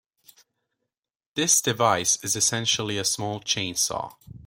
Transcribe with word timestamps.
This 1.35 1.61
device 1.61 2.17
is 2.23 2.35
essentially 2.35 2.97
a 2.97 3.05
small 3.05 3.39
chainsaw. 3.39 4.15